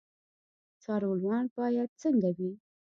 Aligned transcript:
څارنوال 0.83 1.45
باید 1.57 1.89
څنګه 2.01 2.29
وي؟ 2.37 2.51